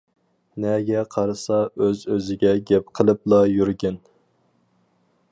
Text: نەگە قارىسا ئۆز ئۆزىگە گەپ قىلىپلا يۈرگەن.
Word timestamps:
نەگە 0.63 1.01
قارىسا 1.15 1.59
ئۆز 1.83 2.01
ئۆزىگە 2.15 2.53
گەپ 2.71 2.89
قىلىپلا 2.99 3.41
يۈرگەن. 3.51 4.01